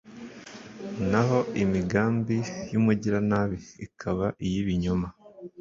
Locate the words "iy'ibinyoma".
4.45-5.07